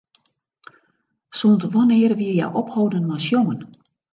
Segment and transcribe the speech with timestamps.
[1.37, 3.59] Sûnt wannear wie hja opholden mei sjongen?